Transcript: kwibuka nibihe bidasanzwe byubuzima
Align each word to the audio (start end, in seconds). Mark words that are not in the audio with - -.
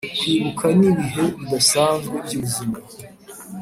kwibuka 0.19 0.65
nibihe 0.79 1.23
bidasanzwe 1.39 2.15
byubuzima 2.25 2.77